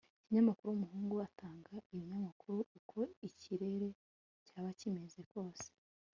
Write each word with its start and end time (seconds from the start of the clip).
ikinyamakuru 0.21 0.69
umuhungu 0.73 1.15
atanga 1.27 1.73
ibinyamakuru 1.93 2.59
uko 2.77 2.99
ikirere 3.27 3.89
cyaba 4.47 4.69
kimeze 4.79 5.21
kose 5.31 5.67